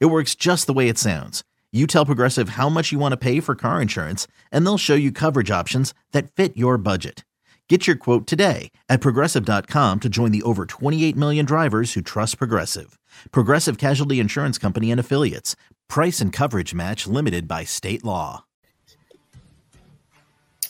[0.00, 1.42] It works just the way it sounds.
[1.72, 4.94] You tell Progressive how much you want to pay for car insurance, and they'll show
[4.94, 7.24] you coverage options that fit your budget.
[7.68, 12.36] Get your quote today at progressive.com to join the over 28 million drivers who trust
[12.36, 12.98] Progressive.
[13.30, 15.56] Progressive Casualty Insurance Company and Affiliates.
[15.88, 18.44] Price and coverage match limited by state law.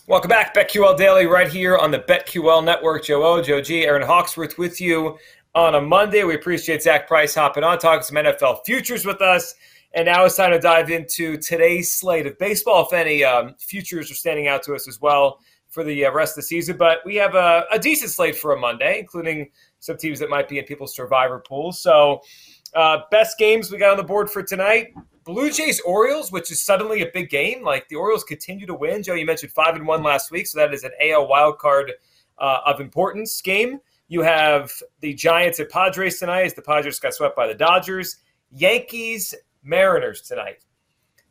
[0.06, 3.05] Welcome back, BetQL Daily, right here on the BetQL Network.
[3.05, 5.19] Joe O, Joe G, Aaron Hawksworth with you
[5.55, 6.24] on a Monday.
[6.24, 9.55] We appreciate Zach Price hopping on, talking some NFL futures with us.
[9.95, 12.87] And now it's time to dive into today's slate of baseball.
[12.87, 16.33] If any um, futures are standing out to us as well for the uh, rest
[16.33, 19.97] of the season, but we have a, a, decent slate for a Monday, including some
[19.97, 21.80] teams that might be in people's survivor pools.
[21.80, 22.20] So,
[22.75, 26.62] uh, best games we got on the board for tonight: Blue Jays Orioles, which is
[26.62, 27.62] suddenly a big game.
[27.62, 29.03] Like the Orioles continue to win.
[29.03, 31.92] Joe, you mentioned five and one last week, so that is an AL wild card
[32.39, 33.78] uh, of importance game.
[34.08, 38.19] You have the Giants at Padres tonight as the Padres got swept by the Dodgers.
[38.50, 40.64] Yankees, Mariners tonight.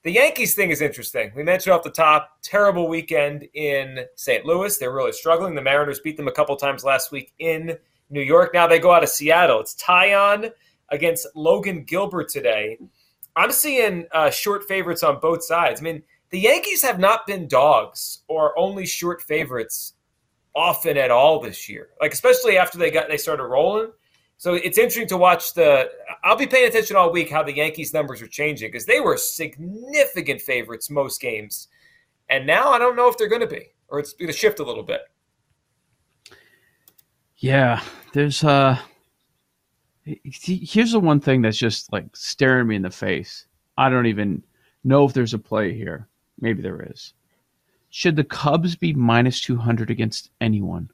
[0.03, 1.31] The Yankees thing is interesting.
[1.35, 4.45] We mentioned off the top, terrible weekend in St.
[4.45, 4.75] Louis.
[4.77, 5.53] They're really struggling.
[5.53, 7.77] The Mariners beat them a couple times last week in
[8.09, 8.51] New York.
[8.53, 9.59] Now they go out of Seattle.
[9.59, 10.51] It's Taillon
[10.89, 12.79] against Logan Gilbert today.
[13.35, 15.81] I'm seeing uh, short favorites on both sides.
[15.81, 19.93] I mean, the Yankees have not been dogs or only short favorites
[20.55, 21.89] often at all this year.
[21.99, 23.91] Like especially after they got they started rolling.
[24.37, 25.89] So it's interesting to watch the.
[26.23, 29.15] I'll be paying attention all week how the Yankees numbers are changing because they were
[29.17, 31.67] significant favorites most games,
[32.29, 34.59] and now I don't know if they're going to be or it's going to shift
[34.59, 35.01] a little bit.
[37.37, 37.81] Yeah,
[38.13, 38.79] there's uh
[40.03, 43.45] here's the one thing that's just like staring me in the face.
[43.77, 44.43] I don't even
[44.83, 46.07] know if there's a play here.
[46.39, 47.13] Maybe there is.
[47.91, 50.89] Should the Cubs be minus 200 against anyone?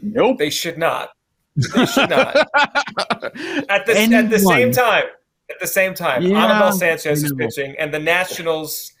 [0.00, 0.38] Nope.
[0.38, 1.10] They should not.
[1.54, 2.36] They should not.
[2.56, 5.04] at the at the same time,
[5.50, 8.92] at the same time, yeah, Anibal Sanchez is pitching, and the Nationals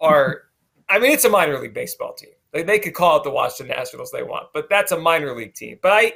[0.00, 0.42] are.
[0.88, 2.30] I mean, it's a minor league baseball team.
[2.52, 5.54] They, they could call it the Washington Nationals they want, but that's a minor league
[5.54, 5.78] team.
[5.82, 6.12] But I,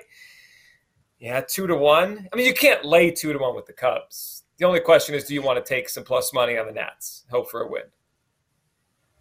[1.19, 2.29] yeah, two to one.
[2.33, 4.45] I mean, you can't lay two to one with the Cubs.
[4.59, 7.25] The only question is, do you want to take some plus money on the Nats,
[7.31, 7.83] hope for a win?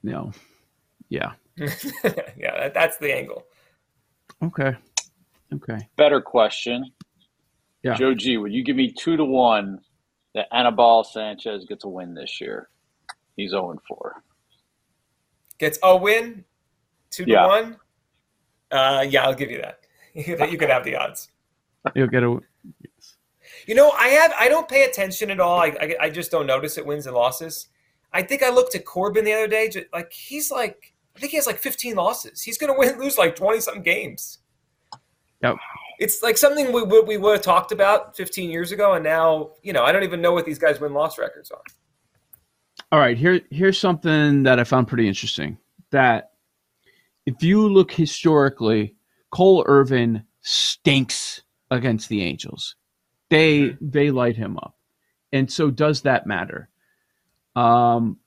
[0.03, 0.31] No.
[1.09, 1.33] Yeah.
[1.57, 1.67] yeah,
[2.57, 3.45] that, that's the angle.
[4.43, 4.75] Okay.
[5.53, 5.89] Okay.
[5.95, 6.91] Better question.
[7.83, 7.95] Yeah.
[7.95, 9.79] Joe G, would you give me two to one
[10.35, 12.69] that Anibal Sanchez gets a win this year?
[13.35, 14.23] He's 0 4.
[15.57, 16.43] Gets a win?
[17.09, 17.47] Two to yeah.
[17.47, 17.77] one?
[18.71, 19.79] Uh, yeah, I'll give you that.
[20.13, 21.29] you could have the odds.
[21.95, 22.39] You'll get a.
[23.65, 25.59] You know, I have I don't pay attention at all.
[25.59, 27.67] I, I, I just don't notice it wins and losses.
[28.13, 29.71] I think I looked at Corbin the other day.
[29.93, 32.41] Like he's like, I think he has like 15 losses.
[32.41, 34.39] He's going to win, lose like 20 something games.
[35.41, 35.57] Yep.
[35.99, 39.73] It's like something we we would have talked about 15 years ago, and now you
[39.73, 41.61] know I don't even know what these guys win loss records are.
[42.91, 45.57] All right, here here's something that I found pretty interesting.
[45.91, 46.31] That
[47.25, 48.95] if you look historically,
[49.31, 52.75] Cole Irvin stinks against the Angels.
[53.29, 53.89] They mm-hmm.
[53.89, 54.75] they light him up,
[55.33, 56.69] and so does that matter?
[57.59, 58.17] Um,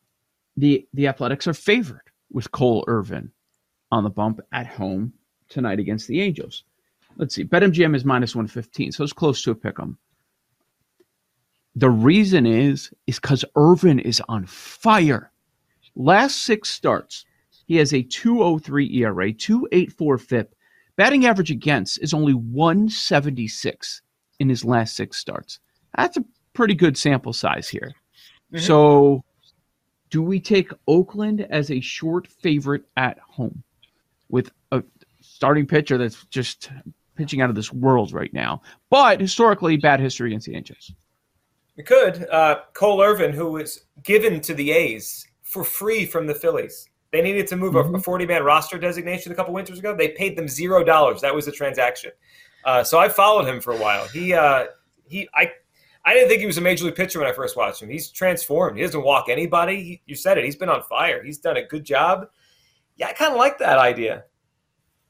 [0.58, 3.30] the the Athletics are favored with Cole Irvin
[3.90, 5.14] on the bump at home
[5.48, 6.64] tonight against the Angels.
[7.16, 9.96] Let's see, BetMGM is minus one fifteen, so it's close to a pick 'em.
[11.76, 15.32] The reason is is because Irvin is on fire.
[15.96, 17.24] Last six starts,
[17.66, 20.54] he has a 203 ERA, 284 FIP.
[20.96, 24.02] Batting average against is only 176
[24.40, 25.58] in his last six starts.
[25.96, 27.92] That's a pretty good sample size here.
[28.52, 28.64] Mm-hmm.
[28.64, 29.24] So,
[30.12, 33.62] do we take Oakland as a short favorite at home
[34.28, 34.84] with a
[35.22, 36.70] starting pitcher that's just
[37.16, 38.60] pitching out of this world right now,
[38.90, 40.92] but historically bad history against the Angels?
[41.78, 42.28] We could.
[42.30, 46.90] Uh, Cole Irvin, who was given to the A's for free from the Phillies.
[47.10, 47.94] They needed to move mm-hmm.
[47.94, 49.96] a 40 man roster designation a couple winters ago.
[49.96, 51.22] They paid them zero dollars.
[51.22, 52.12] That was the transaction.
[52.66, 54.06] Uh, so I followed him for a while.
[54.08, 54.66] He, uh,
[55.06, 55.52] he, I
[56.04, 57.88] I didn't think he was a major league pitcher when I first watched him.
[57.88, 58.76] He's transformed.
[58.76, 59.82] He doesn't walk anybody.
[59.82, 60.44] He, you said it.
[60.44, 61.22] He's been on fire.
[61.22, 62.28] He's done a good job.
[62.96, 64.24] Yeah, I kind of like that idea.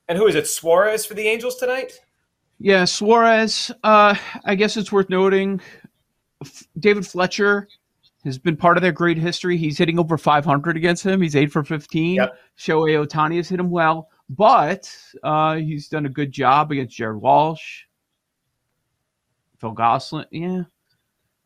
[0.08, 0.46] And who is it?
[0.46, 1.98] Suarez for the Angels tonight?
[2.58, 3.70] Yeah, Suarez.
[3.82, 5.60] Uh, I guess it's worth noting.
[6.78, 7.68] David Fletcher
[8.24, 9.56] has been part of their great history.
[9.56, 11.22] He's hitting over 500 against him.
[11.22, 12.16] He's eight for 15.
[12.16, 12.38] Yep.
[12.58, 14.94] Shohei Ohtani has hit him well, but
[15.24, 17.84] uh, he's done a good job against Jared Walsh,
[19.58, 20.26] Phil Gosselin.
[20.30, 20.62] Yeah.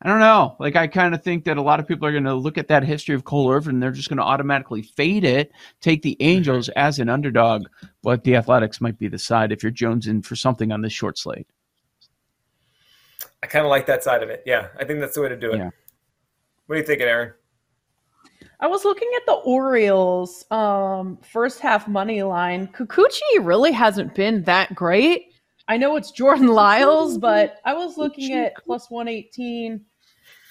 [0.02, 0.56] I don't know.
[0.60, 2.68] Like, I kind of think that a lot of people are going to look at
[2.68, 5.50] that history of Cole Irvin and they're just going to automatically fade it,
[5.80, 7.64] take the Angels as an underdog,
[8.02, 11.18] but the Athletics might be the side if you're jonesing for something on this short
[11.18, 11.46] slate.
[13.42, 14.42] I kind of like that side of it.
[14.44, 15.58] Yeah, I think that's the way to do it.
[15.58, 15.70] Yeah.
[16.66, 17.32] What are you thinking, Aaron?
[18.60, 22.68] I was looking at the Orioles um, first half money line.
[22.68, 25.32] Kikuchi really hasn't been that great.
[25.68, 29.84] I know it's Jordan Lyles, but I was looking at plus 118.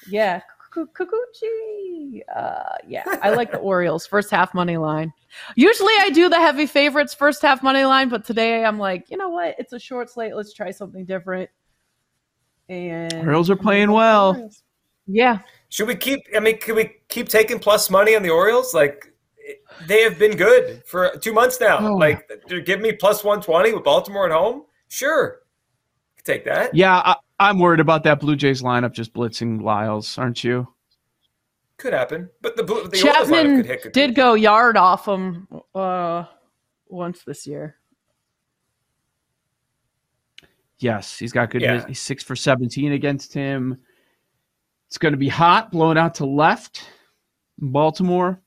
[0.10, 0.42] Yeah,
[0.74, 2.22] Kikuchi.
[2.36, 5.14] Uh, yeah, I like the Orioles first half money line.
[5.56, 9.18] Usually I do the heavy favorites first half money line, but today I'm like, you
[9.18, 9.56] know what?
[9.58, 10.36] It's a short slate.
[10.36, 11.50] Let's try something different.
[12.68, 14.50] And Orioles are playing well.
[15.08, 15.40] Yeah.
[15.70, 16.22] Should we keep?
[16.36, 18.74] I mean, can we keep taking plus money on the Orioles?
[18.74, 19.14] Like
[19.88, 21.78] they have been good for two months now.
[21.80, 21.96] Oh.
[21.96, 22.28] Like,
[22.66, 24.64] give me plus one twenty with Baltimore at home.
[24.88, 25.42] Sure,
[26.24, 26.74] take that.
[26.76, 30.68] Yeah, I, am worried about that Blue Jays lineup just blitzing Lyles, aren't you?
[31.78, 36.24] Could happen, but the, the Chapman did go yard off him uh,
[36.88, 37.76] once this year.
[40.80, 41.62] Yes, he's got good.
[41.62, 41.86] Yeah.
[41.86, 43.78] He's six for seventeen against him.
[44.88, 46.88] It's going to be hot, blowing out to left.
[47.58, 48.42] Baltimore.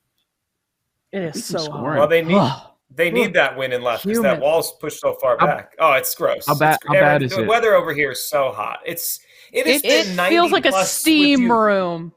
[1.11, 1.97] It is so hot.
[1.97, 2.51] Well, they need
[2.91, 5.75] they need that win in left because that wall's pushed so far back.
[5.79, 6.45] oh, it's gross.
[6.47, 6.77] How bad?
[6.87, 7.47] How bad is the it?
[7.47, 8.79] weather over here is so hot.
[8.85, 9.19] It's
[9.51, 9.83] it is.
[9.83, 12.13] It, it feels like a steam room.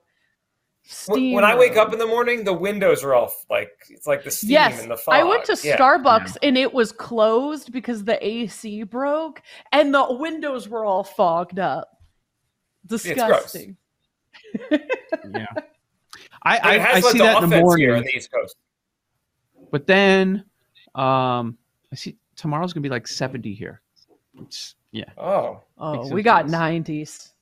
[0.85, 4.25] Steam when I wake up in the morning, the windows are all like it's like
[4.25, 5.15] the steam yes, and the fog.
[5.15, 5.77] I went to yeah.
[5.77, 6.49] Starbucks yeah.
[6.49, 9.43] and it was closed because the AC broke
[9.73, 11.89] and the windows were all fogged up.
[12.87, 13.77] Disgusting.
[14.71, 15.47] yeah.
[16.43, 17.87] I, I, I see that in the morning.
[17.87, 18.57] Here on the East Coast.
[19.71, 20.45] But then
[20.95, 21.57] um
[21.91, 23.81] I see tomorrow's gonna be like 70 here.
[24.41, 25.05] It's, yeah.
[25.19, 25.61] Oh.
[25.79, 27.33] Oh, we got 90s.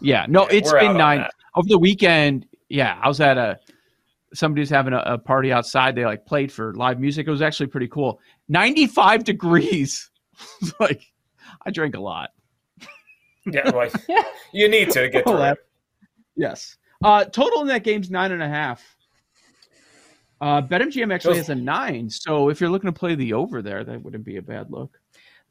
[0.00, 1.26] Yeah, no, yeah, it's been nine
[1.56, 2.46] over the weekend.
[2.68, 3.58] Yeah, I was at a
[4.34, 5.94] somebody was having a, a, party outside.
[5.94, 7.26] They like played for live music.
[7.26, 8.20] It was actually pretty cool.
[8.48, 10.10] 95 degrees.
[10.80, 11.02] like
[11.64, 12.30] I drank a lot.
[13.46, 13.92] Yeah, like
[14.52, 15.58] you need to get to it.
[16.36, 16.76] Yes.
[17.02, 18.82] Uh, total in that game's nine and a half.
[20.40, 23.84] Uh, BetMGM actually has a nine, so if you're looking to play the over there,
[23.84, 24.98] that wouldn't be a bad look.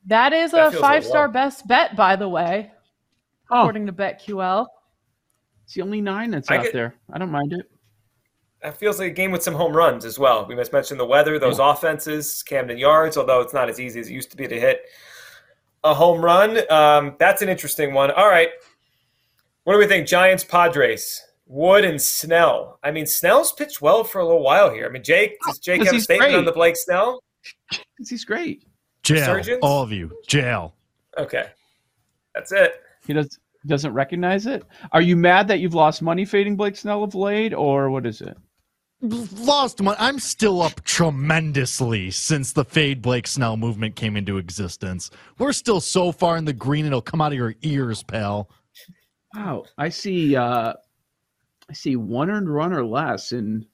[0.05, 2.71] That is that a five star best bet, by the way,
[3.49, 3.61] oh.
[3.61, 4.67] according to BetQL.
[5.63, 6.95] It's the only nine that's I out get, there.
[7.11, 7.69] I don't mind it.
[8.61, 10.45] That feels like a game with some home runs as well.
[10.45, 11.71] We must mention the weather, those yeah.
[11.71, 14.83] offenses, Camden Yards, although it's not as easy as it used to be to hit
[15.83, 16.59] a home run.
[16.71, 18.11] Um, that's an interesting one.
[18.11, 18.49] All right.
[19.63, 20.07] What do we think?
[20.07, 22.79] Giants, Padres, Wood, and Snell.
[22.83, 24.85] I mean, Snell's pitched well for a little while here.
[24.85, 26.37] I mean, Jake, does Jake have a statement great.
[26.37, 27.21] on the Blake Snell?
[28.07, 28.65] He's great.
[29.03, 29.59] Jail, Surgeons?
[29.61, 30.75] all of you, jail.
[31.17, 31.47] Okay,
[32.33, 32.81] that's it.
[33.05, 34.63] He does doesn't recognize it.
[34.91, 38.21] Are you mad that you've lost money fading Blake Snell of late, or what is
[38.21, 38.37] it?
[39.01, 39.97] Lost money.
[39.99, 45.11] I'm still up tremendously since the fade Blake Snell movement came into existence.
[45.37, 48.49] We're still so far in the green; it'll come out of your ears, pal.
[49.35, 50.35] Wow, I see.
[50.35, 50.73] Uh,
[51.69, 53.65] I see one earned run or less in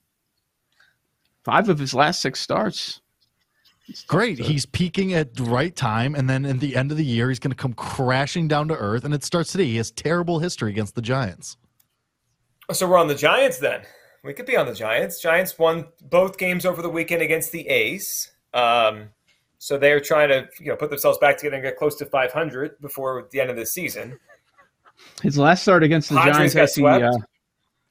[1.44, 3.02] five of his last six starts.
[4.08, 4.38] Great.
[4.38, 7.40] He's peaking at the right time, and then at the end of the year, he's
[7.40, 9.04] going to come crashing down to earth.
[9.04, 9.66] And it starts today.
[9.66, 11.58] He has terrible history against the Giants.
[12.72, 13.82] So we're on the Giants then.
[14.24, 15.20] We could be on the Giants.
[15.20, 18.32] Giants won both games over the weekend against the A's.
[18.54, 19.10] Um,
[19.58, 22.80] so they're trying to you know put themselves back together and get close to 500
[22.82, 24.20] before the end of the season.
[25.24, 27.12] His last start against the Padres Giants, I see, uh,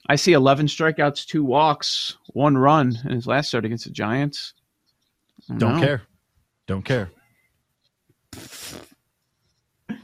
[0.09, 4.55] I see 11 strikeouts, two walks, one run in his last start against the Giants.
[5.55, 5.79] Don't know.
[5.79, 6.01] care.
[6.65, 7.11] Don't care.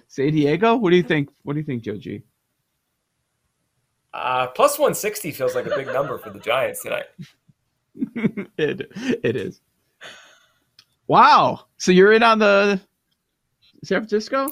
[0.08, 1.30] San Diego, what do you think?
[1.42, 2.22] What do you think, Joe G?
[4.14, 7.06] Uh, plus 160 feels like a big number for the Giants tonight.
[8.58, 9.60] it it is.
[11.08, 11.66] Wow.
[11.78, 12.80] So you're in on the
[13.84, 14.52] San Francisco?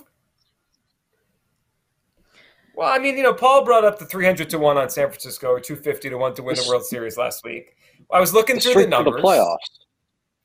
[2.76, 5.50] Well, I mean, you know, Paul brought up the 300 to 1 on San Francisco
[5.50, 7.76] or 250 to 1 to win the World Series last week.
[8.12, 9.16] I was looking through the numbers.
[9.16, 9.58] the playoffs.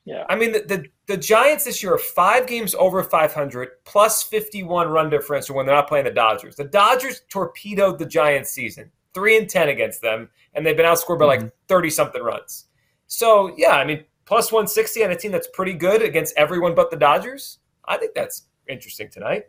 [0.05, 0.25] Yeah.
[0.29, 4.89] I mean, the, the, the, Giants this year are five games over 500 plus 51
[4.89, 6.57] run differential when they're not playing the Dodgers.
[6.57, 11.19] The Dodgers torpedoed the Giants season, 3 and 10 against them, and they've been outscored
[11.19, 11.45] by mm-hmm.
[11.45, 12.69] like 30 something runs.
[13.07, 16.91] So, yeah, I mean, plus 160 on a team that's pretty good against everyone but
[16.91, 17.59] the Dodgers.
[17.87, 19.45] I think that's interesting tonight.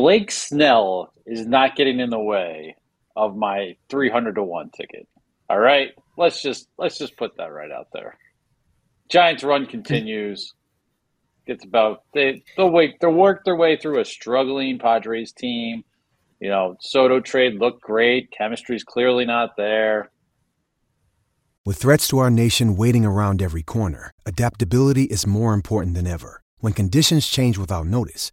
[0.00, 2.74] Blake Snell is not getting in the way
[3.16, 5.06] of my 300 to 1 ticket.
[5.50, 5.90] All right?
[6.16, 8.16] Let's just let's just put that right out there.
[9.10, 10.54] Giants run continues.
[11.46, 15.84] Gets about they they'll wait they'll work their way through a struggling Padres team.
[16.40, 18.30] You know, Soto trade looked great.
[18.30, 20.10] Chemistry's clearly not there.
[21.66, 26.40] With threats to our nation waiting around every corner, adaptability is more important than ever.
[26.60, 28.32] When conditions change without notice,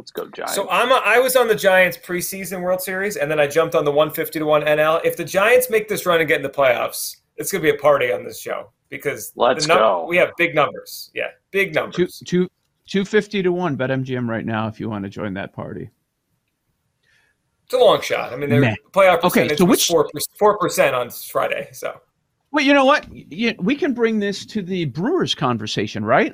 [0.00, 0.54] Let's go Giants.
[0.54, 3.74] So I'm a, I was on the Giants preseason World Series, and then I jumped
[3.74, 5.02] on the 150 to one NL.
[5.04, 7.76] If the Giants make this run and get in the playoffs, it's going to be
[7.76, 10.06] a party on this show because Let's num- go.
[10.08, 11.10] We have big numbers.
[11.14, 12.22] Yeah, big numbers.
[12.24, 12.44] two,
[12.86, 15.90] 250 to 1 bet MGM right now if you want to join that party.
[17.66, 18.32] It's a long shot.
[18.32, 18.74] I mean, their Meh.
[18.92, 21.68] playoff Okay, percentage so which- four four percent on Friday.
[21.72, 22.00] So
[22.52, 23.06] Well, you know what?
[23.10, 26.32] We can bring this to the Brewers conversation, right?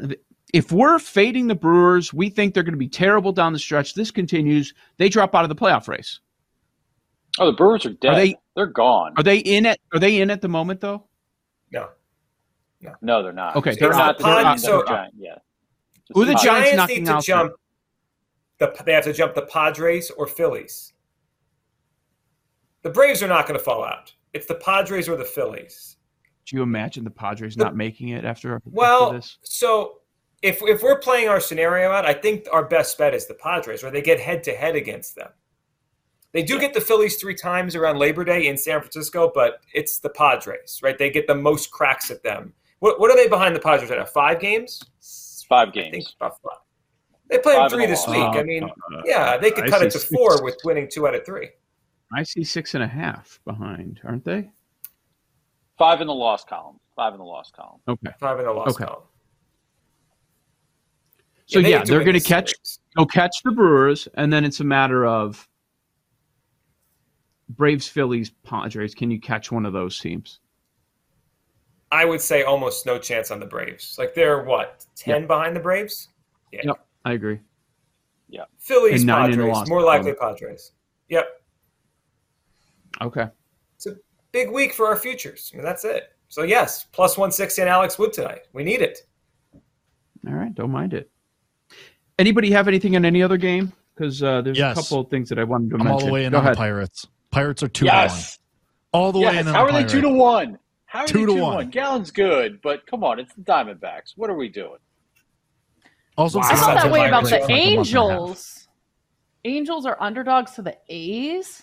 [0.54, 3.94] If we're fading the Brewers, we think they're going to be terrible down the stretch.
[3.94, 4.72] This continues.
[4.96, 6.20] They drop out of the playoff race.
[7.38, 8.12] oh, the Brewers are dead.
[8.12, 9.12] Are they- They're gone.
[9.16, 9.78] Are they in it?
[9.92, 11.04] Are they in at the moment though?
[11.72, 11.88] no,
[13.02, 13.56] no, they're not.
[13.56, 14.20] Okay, they're they're not.
[14.20, 14.34] not.
[14.34, 15.14] They're not So- the Giant.
[15.18, 15.34] Yeah.
[16.14, 17.52] Who are the Giants Giants knocking need to out jump.
[18.58, 20.92] The, they have to jump the Padres or Phillies.
[22.82, 24.14] The Braves are not going to fall out.
[24.32, 25.96] It's the Padres or the Phillies.
[26.44, 29.38] Do you imagine the Padres The- not making it after, after Well, this?
[29.42, 29.98] so
[30.43, 33.83] if if we're playing our scenario out, I think our best bet is the Padres,
[33.83, 35.28] where they get head to head against them.
[36.33, 39.99] They do get the Phillies three times around Labor Day in San Francisco, but it's
[39.99, 40.99] the Padres, right?
[40.99, 42.52] They get the most cracks at them.
[42.81, 44.05] What what are they behind the Padres right now?
[44.05, 44.83] Five games?
[45.49, 46.14] Five I think games.
[46.21, 46.59] about five.
[47.31, 48.16] They play them Five and three this loss.
[48.16, 48.25] week.
[48.37, 50.12] Uh, I mean, uh, yeah, they could I cut it to six.
[50.12, 51.49] four with winning two out of three.
[52.12, 54.50] I see six and a half behind, aren't they?
[55.78, 56.78] Five in the loss column.
[56.95, 57.81] Five in the loss column.
[57.88, 58.11] Okay.
[58.21, 58.85] Five in the loss Okay.
[58.85, 59.02] column.
[61.46, 62.80] So they yeah, need they're going to catch series.
[62.96, 65.48] they'll catch the Brewers, and then it's a matter of
[67.50, 68.94] Braves, Phillies, Padres.
[68.94, 70.40] Can you catch one of those teams?
[71.92, 73.94] I would say almost no chance on the Braves.
[73.98, 76.08] Like they're what ten behind the Braves.
[76.52, 76.62] Yeah.
[76.64, 77.38] Yep, I agree.
[78.28, 80.04] Yeah, Phillies, And nine in the Padres, more column.
[80.04, 80.72] likely Padres.
[81.10, 81.28] Yep,
[83.00, 83.28] Okay.
[83.76, 83.94] it's a
[84.32, 85.52] big week for our futures.
[85.54, 86.12] I mean, that's it.
[86.28, 88.48] So yes, plus one sixty on Alex Wood tonight.
[88.52, 88.98] We need it.
[90.26, 91.08] All right, don't mind it.
[92.18, 93.73] Anybody have anything on any other game?
[93.94, 94.76] Because uh, there's Yes.
[94.78, 95.92] a couple of things that I wanted to I'm mention.
[95.92, 96.56] all the way in Go on the ahead.
[96.58, 97.06] Pirates.
[97.30, 98.37] Pirates are two yes.
[98.37, 98.40] to
[98.92, 99.02] one.
[99.02, 100.58] All the way in on How the are they two to one?
[100.87, 101.54] How are Two they to two to one.
[101.56, 101.70] one?
[101.70, 104.12] Gallen's good, but come on, it's the Diamondbacks.
[104.16, 104.78] What are we doing?
[106.16, 106.44] Also, Wow.
[106.44, 107.68] I Sounds felt that way about the like a month and a half.
[107.78, 108.68] Angels.
[109.44, 111.62] Angels are underdogs to the A's.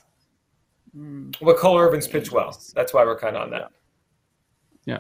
[0.94, 1.32] Hmm.
[1.42, 2.56] But Cole Irvin's pitch well.
[2.76, 3.72] That's why we're kind of on that.
[4.86, 5.00] Yeah.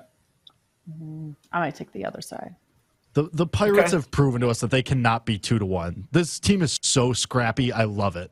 [1.52, 2.56] I might take the other side.
[3.14, 3.98] The the Pirates Okay.
[3.98, 6.08] have proven to us that they cannot be two to one.
[6.12, 7.72] This team is so scrappy.
[7.72, 8.32] I love it.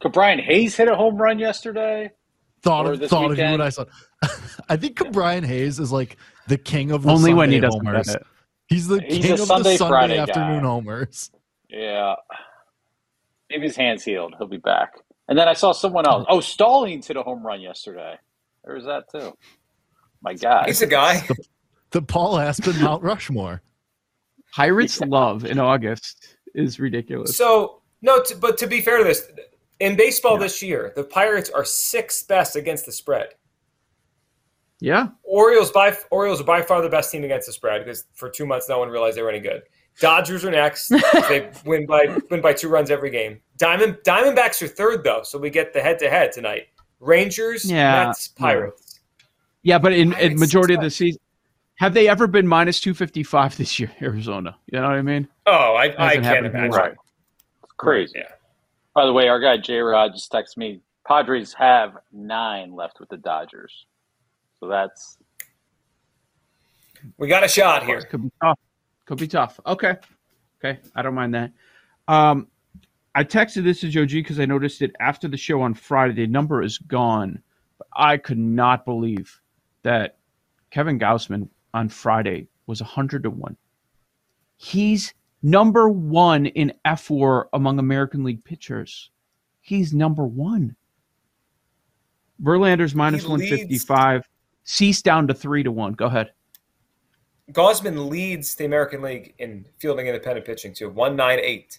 [0.00, 2.12] Could Brian Hayes hit a home run yesterday?
[2.62, 3.52] Thought of this thought of you weekend.
[3.52, 3.84] when I saw.
[4.68, 6.16] I think Brian Hayes is like
[6.48, 8.06] the king of the Only when he doesn't homers.
[8.06, 8.26] get it.
[8.68, 10.68] He's the He's king of Sunday, the Sunday Friday afternoon guy.
[10.68, 11.30] homers.
[11.68, 12.14] Yeah.
[13.50, 14.34] Maybe his hand's healed.
[14.38, 14.94] He'll be back.
[15.28, 16.26] And then I saw someone else.
[16.28, 18.16] Oh, Stallings hit a home run yesterday.
[18.64, 19.32] There's that too.
[20.22, 20.66] My God.
[20.66, 21.22] He's a guy.
[21.90, 23.62] The Paul Aspen Mount Rushmore.
[24.54, 27.36] Pirates love in August is ridiculous.
[27.36, 29.28] So no, t- but to be fair to this,
[29.80, 30.38] in baseball Yeah.
[30.40, 33.28] this year, the Pirates are sixth best against the spread.
[34.80, 38.28] yeah, Orioles by Orioles are by far the best team against the spread because for
[38.30, 39.62] two months no one realized they were any good.
[40.00, 40.88] Dodgers are next.
[41.28, 43.40] they win by win by two runs every game.
[43.56, 46.68] Diamond Diamondbacks are third though, so we get the head to head tonight.
[47.00, 49.00] Rangers, Yeah, Mets, Pirates.
[49.62, 51.20] yeah, but in, in majority of the season,
[51.76, 53.90] have they ever been minus two fifty five this year?
[54.02, 55.28] Arizona, you know what I mean?
[55.46, 56.70] Oh, I, I can't imagine.
[56.70, 56.94] Right.
[57.62, 58.18] It's crazy.
[58.18, 58.32] Yeah.
[58.94, 60.80] By the way, our guy J Rod just texted me.
[61.06, 63.86] Padres have nine left with the Dodgers.
[64.58, 65.18] So that's
[67.18, 68.00] We got a shot here.
[68.00, 68.58] Could be tough.
[69.04, 69.60] Could be tough.
[69.66, 69.96] Okay,
[70.58, 71.52] okay, I don't mind that.
[72.08, 72.48] Um,
[73.14, 76.14] I texted this to Joe G because I noticed it after the show on Friday.
[76.14, 77.42] The number is gone.
[77.78, 79.40] But I could not believe
[79.82, 80.18] that
[80.70, 83.56] Kevin Gausman on Friday was hundred to one.
[84.56, 89.10] He's number one in F WAR among American League pitchers.
[89.60, 90.74] He's number one.
[92.42, 93.86] Verlander's minus He one leads-
[94.64, 95.92] Cease down to three to one.
[95.92, 96.32] Go ahead.
[97.52, 101.78] Gausman leads the American League in fielding independent pitching too, one nine eight.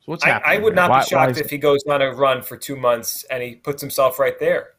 [0.00, 0.58] So what's I, happening?
[0.58, 3.24] I would not Why- be shocked if he goes on a run for two months
[3.30, 4.70] and he puts himself right there.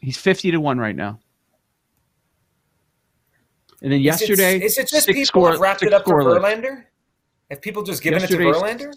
[0.00, 1.20] he's fifty to one right now.
[3.82, 6.22] And then yesterday, is it just six people score- have wrapped it six up for
[6.22, 6.40] scoreless.
[6.40, 6.84] Verlander?
[7.50, 8.94] Have people just given Yesterday's- it to Verlander?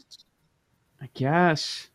[1.01, 1.89] I guess.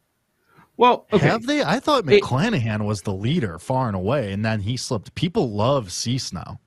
[0.76, 1.26] Well, okay.
[1.26, 1.62] Have they?
[1.62, 5.14] I thought It- McClanahan was the leader far and away, and then he slipped.
[5.14, 6.60] People love Cease now.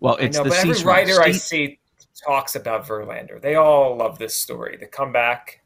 [0.00, 1.22] Well, I it's know, the but every writer rule.
[1.22, 1.78] I see
[2.26, 3.40] talks about Verlander.
[3.40, 4.76] They all love this story.
[4.76, 5.62] The comeback.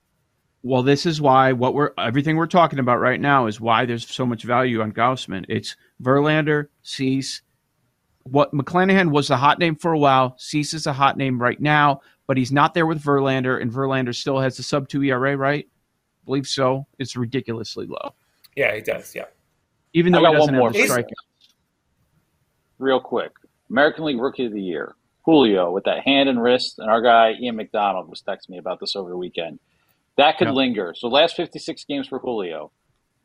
[0.63, 4.07] Well, this is why what we're everything we're talking about right now is why there's
[4.09, 5.45] so much value on Gausman.
[5.49, 7.43] It's Verlander, Cease.
[8.25, 10.35] What McClanahan was the hot name for a while.
[10.39, 14.15] Cease is a hot name right now, but he's not there with Verlander, and Verlander
[14.15, 15.67] still has the sub two ERA, right?
[15.67, 16.87] I believe so.
[16.99, 18.15] It's ridiculously low,
[18.57, 19.15] Yeah, he does.
[19.15, 19.25] Yeah.
[19.93, 20.99] even I though he got doesn't one have the more.
[20.99, 21.13] strikeout.
[22.79, 23.33] Real quick,
[23.71, 27.33] American League Rookie of the Year, Julio with that hand and wrist, and our guy
[27.41, 29.59] Ian McDonald was texting me about this over the weekend.
[30.17, 30.53] That could Yeah.
[30.55, 30.95] linger.
[30.97, 32.71] So last 56 games for Julio,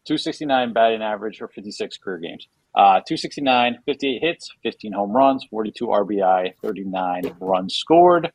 [0.05, 2.47] 269 batting average for 56 career games.
[2.77, 8.31] Uh, 269, 58 hits, 15 home runs, 42 RBI, 39 runs scored.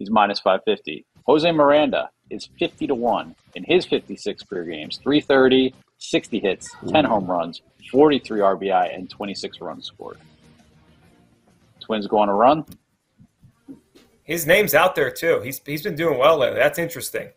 [0.00, 1.06] He's minus 550.
[1.26, 7.04] Jose Miranda is 50 to 1 in his 56 career games, 330, 60 hits, 10
[7.04, 7.62] home runs,
[7.92, 10.18] 43 RBI, and 26 runs scored.
[11.78, 12.64] Twins go on a run.
[14.24, 15.40] His name's out there too.
[15.44, 16.58] He's he's been doing well lately.
[16.58, 17.28] That's interesting.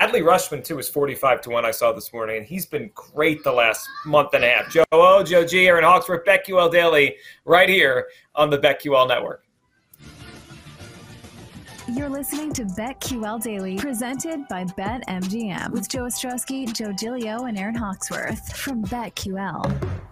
[0.00, 1.64] Adley Rutschman too is forty five to one.
[1.64, 4.72] I saw this morning, and he's been great the last month and a half.
[4.72, 9.44] Joe O, Joe G, Aaron Hawksworth, BetQL Daily, right here on the BetQL Network.
[11.90, 17.74] You're listening to BetQL Daily, presented by BetMGM, with Joe Ostrowski, Joe Gilio, and Aaron
[17.74, 20.07] Hawksworth from BetQL.